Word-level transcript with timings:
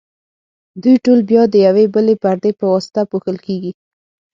دوی 0.81 0.95
ټول 1.05 1.19
بیا 1.29 1.41
د 1.49 1.55
یوې 1.67 1.85
بلې 1.93 2.15
پردې 2.23 2.51
په 2.59 2.65
واسطه 2.73 3.01
پوښل 3.11 3.37
کیږي. 3.45 3.71